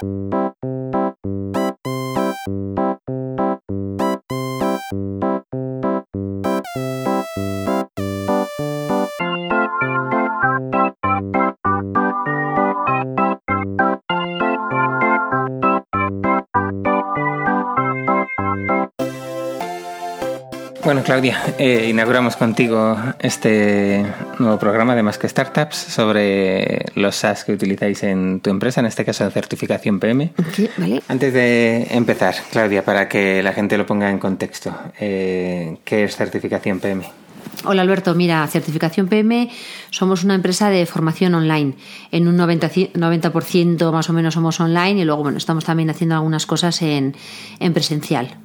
[0.00, 0.43] Thank you.
[20.84, 24.04] Bueno, Claudia, eh, inauguramos contigo este
[24.38, 28.86] nuevo programa de Más que Startups sobre los SaaS que utilizáis en tu empresa, en
[28.86, 30.32] este caso certificación PM.
[30.76, 31.02] vale.
[31.08, 36.16] Antes de empezar, Claudia, para que la gente lo ponga en contexto, eh, ¿qué es
[36.16, 37.02] certificación PM?
[37.64, 39.48] Hola Alberto, mira, Certificación PM
[39.88, 41.76] somos una empresa de formación online.
[42.10, 46.14] En un 90%, 90 más o menos somos online y luego bueno, estamos también haciendo
[46.16, 47.16] algunas cosas en,
[47.58, 48.36] en presencial.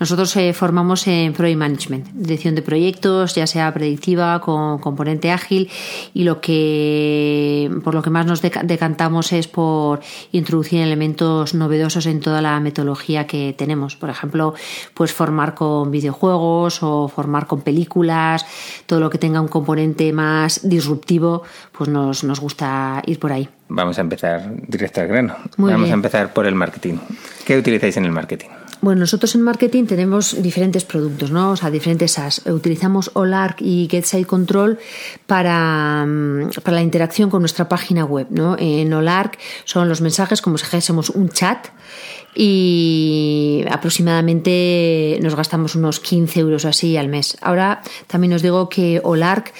[0.00, 5.70] Nosotros eh, formamos en Project Management, dirección de proyectos, ya sea predictiva, con componente ágil,
[6.14, 10.00] y lo que por lo que más nos decantamos es por
[10.32, 13.96] introducir elementos novedosos en toda la metodología que tenemos.
[13.96, 14.54] Por ejemplo,
[14.94, 18.46] pues formar con videojuegos o formar con películas,
[18.86, 21.42] todo lo que tenga un componente más disruptivo,
[21.76, 23.48] pues nos, nos gusta ir por ahí.
[23.68, 25.36] Vamos a empezar directo al grano.
[25.56, 26.98] Vamos a empezar por el marketing.
[27.44, 28.48] ¿Qué utilizáis en el marketing?
[28.80, 31.50] Bueno, nosotros en marketing tenemos diferentes productos, ¿no?
[31.50, 32.46] O sea, diferentes SaaS.
[32.46, 34.78] Utilizamos OLARC y GetSite Control
[35.26, 38.56] para, mm, para la interacción con nuestra página web, ¿no?
[38.56, 41.68] En OLARC son los mensajes como si fuésemos un chat
[42.34, 47.36] y aproximadamente nos gastamos unos 15 euros así al mes.
[47.40, 49.52] Ahora también os digo que OLARC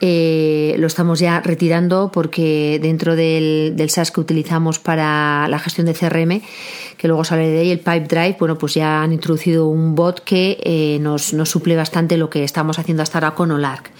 [0.00, 5.86] eh, lo estamos ya retirando porque dentro del, del SaaS que utilizamos para la gestión
[5.86, 6.42] de CRM,
[6.98, 10.20] que luego sale de ahí, el Pipe Drive, bueno, pues ya han introducido un bot
[10.20, 13.90] que eh, nos, nos suple bastante lo que estamos haciendo hasta ahora con OLARC.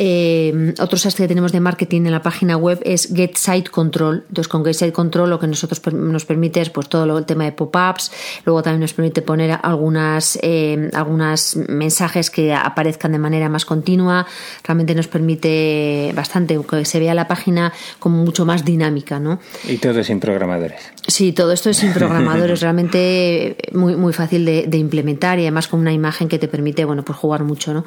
[0.00, 4.24] Eh, otro SaaS que tenemos de marketing en la página web es Get Site Control.
[4.28, 7.44] Entonces, con Get Site Control lo que nosotros nos permite es pues, todo el tema
[7.44, 8.12] de pop-ups,
[8.44, 14.24] luego también nos permite poner algunas, eh, algunas mensajes que aparezcan de manera más continua.
[14.62, 19.18] Realmente nos permite bastante que se vea la página como mucho más dinámica.
[19.18, 19.40] ¿no?
[19.66, 20.80] Y todo sin programadores.
[21.08, 25.80] Sí, todo esto es sin programadores, realmente muy, muy fácil de, implementar y además con
[25.80, 27.74] una imagen que te permite bueno, pues jugar mucho.
[27.74, 27.84] ¿no?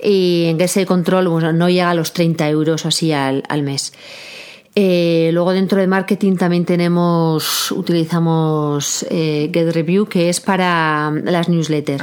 [0.00, 3.92] Y en Get Site Control no llega a los 30 euros así al, al mes.
[4.74, 11.48] Eh, luego dentro de marketing también tenemos, utilizamos eh, Get Review, que es para las
[11.48, 12.02] newsletters.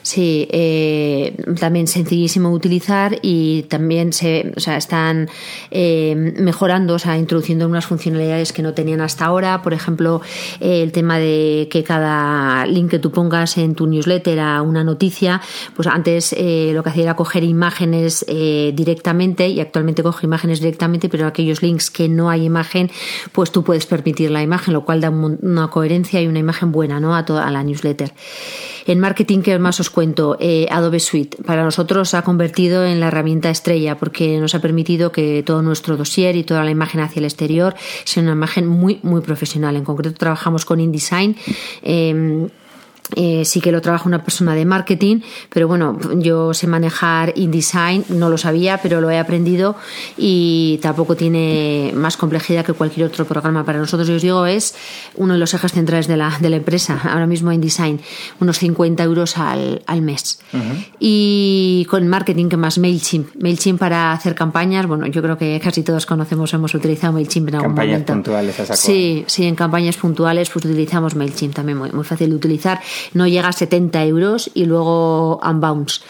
[0.00, 5.28] Sí, eh, también sencillísimo de utilizar y también se, o sea, están
[5.70, 9.60] mejorando, o sea, introduciendo unas funcionalidades que no tenían hasta ahora.
[9.60, 10.22] Por ejemplo,
[10.60, 15.42] el tema de que cada link que tú pongas en tu newsletter a una noticia,
[15.76, 21.26] pues antes lo que hacía era coger imágenes directamente y actualmente coge imágenes directamente, pero
[21.26, 22.90] aquellos links que no hay imagen,
[23.32, 27.00] pues tú puedes permitir la imagen, lo cual da una coherencia y una imagen buena
[27.00, 27.16] ¿no?
[27.16, 28.12] a toda la newsletter.
[28.86, 30.36] En marketing, ¿qué más os cuento?
[30.40, 31.42] Eh, Adobe Suite.
[31.44, 35.96] Para nosotros ha convertido en la herramienta estrella porque nos ha permitido que todo nuestro
[35.96, 37.74] dossier y toda la imagen hacia el exterior
[38.04, 39.76] sea una imagen muy, muy profesional.
[39.76, 41.36] En concreto, trabajamos con InDesign.
[41.82, 42.48] Eh,
[43.16, 48.04] eh, sí que lo trabaja una persona de marketing, pero bueno, yo sé manejar InDesign,
[48.10, 49.76] no lo sabía, pero lo he aprendido
[50.16, 53.64] y tampoco tiene más complejidad que cualquier otro programa.
[53.64, 54.74] Para nosotros, yo os digo, es
[55.16, 58.00] uno de los ejes centrales de la, de la empresa, ahora mismo InDesign,
[58.40, 60.40] unos 50 euros al, al mes.
[60.98, 63.36] Y con marketing, que más MailChimp.
[63.40, 67.54] MailChimp para hacer campañas, bueno, yo creo que casi todos conocemos, hemos utilizado MailChimp en
[67.56, 68.12] algún campañas momento.
[68.12, 72.36] puntuales, a Sí, sí, en campañas puntuales pues utilizamos MailChimp también, muy, muy fácil de
[72.36, 72.80] utilizar
[73.14, 76.00] no llega a 70 euros y luego Unbounce.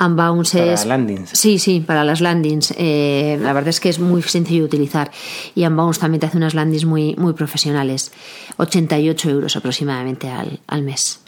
[0.00, 0.86] Unbounce para es.
[0.86, 1.30] landings.
[1.32, 2.72] Sí, sí, para las landings.
[2.78, 5.10] Eh, la verdad es que es muy sencillo de utilizar.
[5.56, 8.12] Y Unbounce también te hace unas landings muy, muy profesionales.
[8.58, 11.20] 88 euros aproximadamente al, al mes.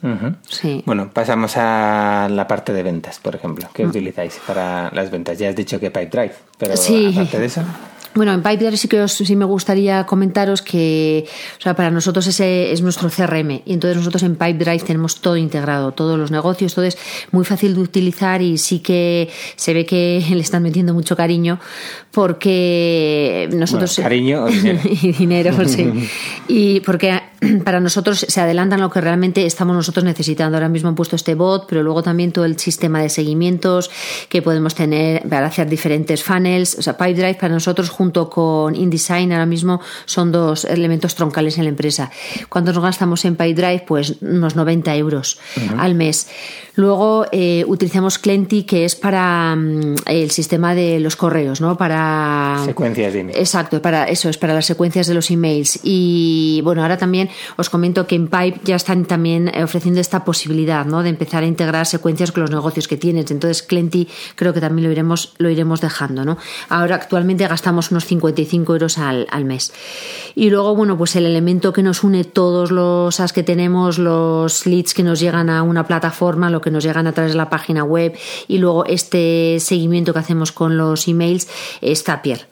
[0.49, 0.83] sí.
[0.87, 3.69] Bueno, pasamos a la parte de ventas, por ejemplo.
[3.75, 3.89] ¿Qué Mm.
[3.89, 5.37] utilizáis para las ventas?
[5.37, 7.11] Ya has dicho que Pipedrive, pero Sí.
[7.13, 7.63] aparte de eso.
[8.13, 11.27] Bueno, en Pipedrive sí que os- sí me gustaría comentaros que,
[11.59, 15.37] o sea, para nosotros ese es nuestro CRM y entonces nosotros en Pipedrive tenemos todo
[15.37, 16.99] integrado, todos los negocios, todo es
[17.31, 21.61] muy fácil de utilizar y sí que se ve que le están metiendo mucho cariño
[22.13, 24.81] porque nosotros Bueno, cariño o dinero.
[25.03, 25.89] y dinero, sí.
[26.51, 27.21] Y porque
[27.65, 30.57] para nosotros se adelantan lo que realmente estamos nosotros necesitando.
[30.57, 33.89] Ahora mismo han puesto este bot, pero luego también todo el sistema de seguimientos
[34.29, 36.75] que podemos tener para hacer diferentes funnels.
[36.75, 41.65] O sea, PipeDrive para nosotros junto con InDesign ahora mismo son dos elementos troncales en
[41.65, 42.11] la empresa.
[42.49, 43.85] ¿Cuánto nos gastamos en PipeDrive?
[43.87, 45.39] Pues unos 90 euros
[45.79, 46.27] al mes.
[46.75, 51.77] Luego eh, utilizamos Clenty, que es para mm, el sistema de los correos, ¿no?
[51.77, 53.39] Para secuencias de emails.
[53.39, 55.81] Exacto, para eso es para las secuencias de los emails.
[55.83, 60.25] Y bueno, ahora también os comento que en Pipe ya están también eh, ofreciendo esta
[60.25, 61.03] posibilidad, ¿no?
[61.03, 63.31] De empezar a integrar secuencias con los negocios que tienes.
[63.31, 66.39] Entonces, Clenty creo que también lo iremos, lo iremos dejando, ¿no?
[66.69, 69.73] Ahora actualmente gastamos unos 55 euros al, al mes.
[70.35, 74.67] Y luego, bueno, pues el elemento que nos une todos los as que tenemos, los
[74.67, 77.51] leads que nos llegan a una plataforma, lo que nos llegan a través de la
[77.51, 78.17] página web
[78.49, 81.49] y luego este seguimiento que hacemos con los emails
[81.81, 82.50] es Zapier.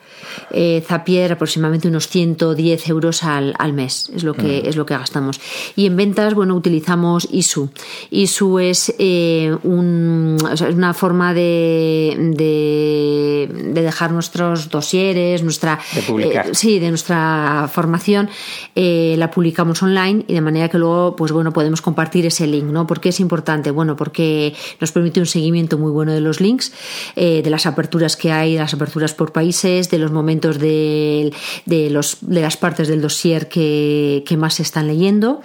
[0.50, 4.96] Eh, Zapier aproximadamente unos 110 euros al, al mes es lo que es lo que
[4.96, 5.40] gastamos.
[5.76, 7.70] Y en ventas bueno utilizamos ISU.
[8.10, 15.42] ISU es eh, un, o sea, es una forma de, de, de, dejar nuestros dosieres
[15.42, 16.48] nuestra de publicar.
[16.48, 18.28] eh, sí de nuestra formación
[18.74, 22.86] la publicamos online y de manera que luego pues bueno podemos compartir ese link no
[22.86, 26.72] porque es importante bueno porque nos permite un seguimiento muy bueno de los links
[27.16, 31.32] de las aperturas que hay de las aperturas por países de los momentos de,
[31.66, 35.40] de, los, de las partes del dossier que, que, más se están leyendo.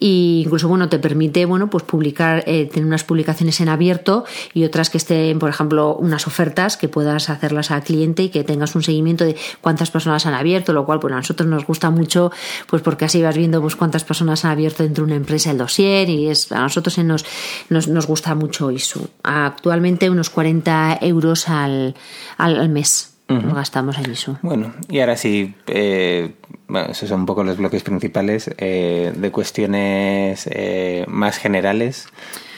[0.00, 4.24] E incluso bueno te permite bueno pues publicar eh, tener unas publicaciones en abierto
[4.54, 8.42] y otras que estén por ejemplo unas ofertas que puedas hacerlas al cliente y que
[8.42, 11.90] tengas un seguimiento de cuántas personas han abierto lo cual pues a nosotros nos gusta
[11.90, 12.32] mucho
[12.66, 15.58] pues porque así vas viendo pues cuántas personas han abierto dentro de una empresa el
[15.58, 17.26] dossier y es a nosotros nos,
[17.68, 21.94] nos, nos gusta mucho ISU actualmente unos 40 euros al,
[22.38, 23.54] al mes Uh -huh.
[23.54, 24.38] gastamos en eso.
[24.42, 26.34] Bueno, y ahora sí, eh,
[26.66, 32.08] bueno, esos son un poco los bloques principales eh, de cuestiones eh, más generales.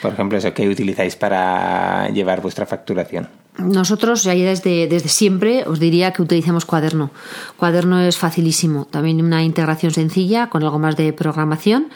[0.01, 3.29] Por ejemplo, eso, ¿qué utilizáis para llevar vuestra facturación?
[3.59, 7.11] Nosotros ya desde, desde siempre os diría que utilizamos Cuaderno.
[7.59, 11.89] Cuaderno es facilísimo, también una integración sencilla con algo más de programación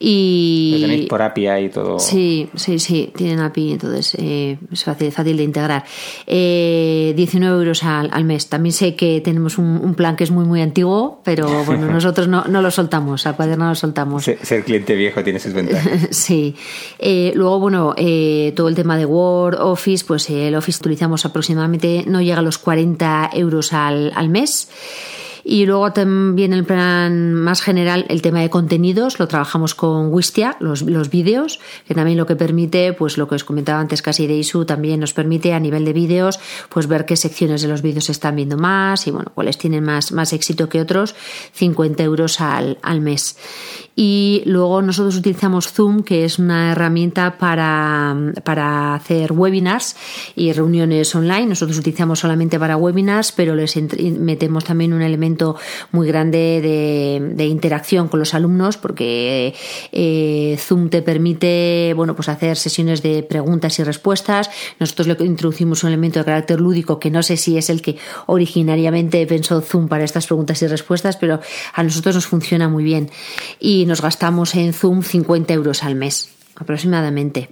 [0.00, 1.98] y Lo tenéis por API y todo.
[1.98, 5.84] Sí, sí, sí, tienen API, entonces eh, es fácil, fácil de integrar.
[6.24, 8.48] Eh, 19 euros al, al, mes.
[8.48, 12.28] También sé que tenemos un, un, plan que es muy, muy antiguo, pero bueno, nosotros
[12.28, 14.24] no, no lo soltamos, al cuaderno no lo soltamos.
[14.24, 16.08] Ser, ser cliente viejo tiene sus ventajas.
[16.10, 16.54] sí.
[17.00, 22.04] Eh, luego, bueno, eh, todo el tema de Word, Office, pues el Office utilizamos aproximadamente,
[22.06, 24.68] no llega a los 40 euros al, al mes.
[25.50, 30.58] Y luego también el plan más general, el tema de contenidos, lo trabajamos con Wistia,
[30.60, 34.26] los, los vídeos, que también lo que permite, pues lo que os comentaba antes casi
[34.26, 37.80] de ISU, también nos permite a nivel de vídeos, pues ver qué secciones de los
[37.80, 41.14] vídeos se están viendo más y bueno, cuáles tienen más, más éxito que otros,
[41.54, 43.38] 50 euros al, al mes.
[43.96, 48.14] Y luego nosotros utilizamos Zoom, que es una herramienta para,
[48.44, 49.96] para hacer webinars
[50.36, 51.46] y reuniones online.
[51.46, 55.37] Nosotros utilizamos solamente para webinars, pero les metemos también un elemento
[55.92, 56.60] muy grande
[57.34, 59.54] de, interacción con los alumnos, porque
[59.92, 64.50] eh, Zoom te permite bueno, pues hacer sesiones de preguntas y respuestas.
[64.78, 67.96] Nosotros le introducimos un elemento de carácter lúdico que no sé si es el que
[68.26, 71.40] originariamente pensó Zoom para estas preguntas y respuestas, pero
[71.72, 73.10] a nosotros nos funciona muy bien.
[73.60, 77.50] Y nos gastamos en Zoom 50 euros al mes, aproximadamente.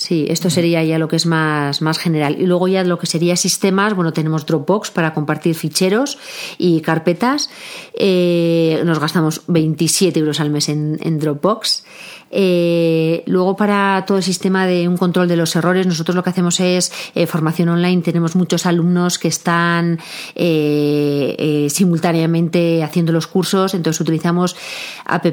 [0.00, 2.40] Sí, esto sería ya lo que es más, más general.
[2.40, 6.16] Y luego ya lo que sería sistemas, bueno, tenemos Dropbox para compartir ficheros
[6.56, 7.50] y carpetas.
[7.92, 11.84] Eh, nos gastamos 27 euros al mes en, en Dropbox.
[12.30, 16.30] Eh, luego para todo el sistema de un control de los errores, nosotros lo que
[16.30, 18.00] hacemos es eh, formación online.
[18.00, 19.98] Tenemos muchos alumnos que están
[20.34, 24.56] eh, simultáneamente haciendo los cursos, entonces utilizamos
[25.04, 25.26] App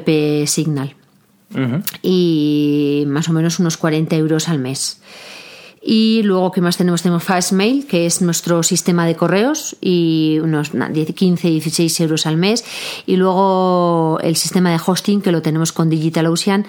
[0.44, 0.94] Signal.
[1.54, 1.82] Uh -huh.
[2.02, 5.00] Y más o menos unos 40 euros al mes.
[5.90, 7.02] Y luego, ¿qué más tenemos?
[7.02, 12.64] Tenemos Fastmail, que es nuestro sistema de correos, y unos 15, 16 euros al mes.
[13.06, 16.66] Y luego el sistema de hosting, que lo tenemos con DigitalOcean,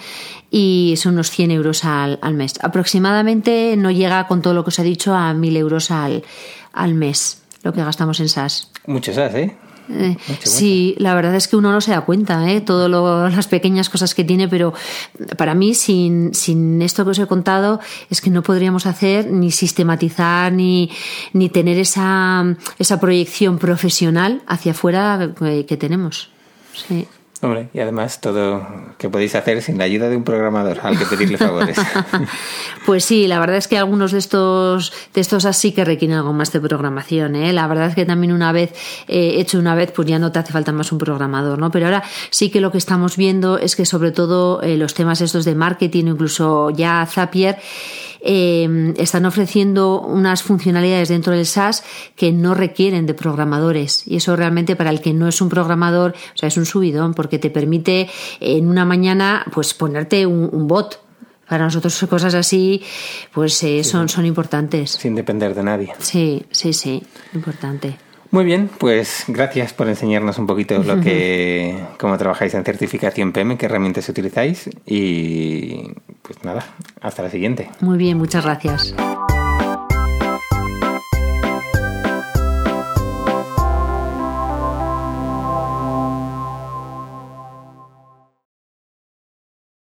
[0.51, 2.53] y son unos 100 euros al, al mes.
[2.61, 6.23] Aproximadamente no llega, con todo lo que os he dicho, a 1000 euros al,
[6.71, 8.71] al mes, lo que gastamos en SaaS.
[8.85, 9.57] Mucho SaaS, ¿eh?
[9.91, 12.61] Eh, sí, la verdad es que uno no se da cuenta, ¿eh?
[12.61, 12.89] todas
[13.35, 14.73] las pequeñas cosas que tiene, pero
[15.37, 17.79] para mí, sin, sin esto que os he contado,
[18.09, 20.91] es que no podríamos hacer ni sistematizar ni,
[21.33, 26.29] ni tener esa, esa proyección profesional hacia afuera que, que tenemos.
[26.73, 27.07] Sí.
[27.41, 28.67] Hombre, y además todo
[28.97, 31.77] que podéis hacer sin la ayuda de un programador al que pedirle favores.
[32.85, 36.33] pues sí, la verdad es que algunos de estos de estos así que requieren algo
[36.33, 37.37] más de programación.
[37.37, 37.53] ¿eh?
[37.53, 38.73] La verdad es que también una vez
[39.07, 41.71] eh, hecho una vez, pues ya no te hace falta más un programador, ¿no?
[41.71, 45.21] Pero ahora sí que lo que estamos viendo es que sobre todo eh, los temas
[45.21, 47.57] estos de marketing, incluso ya Zapier,
[48.21, 51.83] eh, están ofreciendo unas funcionalidades dentro del SaaS
[52.15, 54.07] que no requieren de programadores.
[54.07, 57.13] Y eso realmente para el que no es un programador, o sea, es un subidón,
[57.13, 58.09] porque te permite
[58.39, 61.01] en una mañana pues ponerte un, bot.
[61.47, 62.83] Para nosotros cosas así,
[63.33, 64.91] pues eh, son, son importantes.
[64.91, 65.93] Sin depender de nadie.
[65.97, 67.01] Sí, sí, sí,
[67.33, 67.97] importante.
[68.31, 73.57] Muy bien, pues gracias por enseñarnos un poquito lo que, cómo trabajáis en certificación PM,
[73.57, 75.93] qué herramientas utilizáis y
[76.29, 76.63] pues nada,
[77.01, 77.71] hasta la siguiente.
[77.81, 78.93] Muy bien, muchas gracias.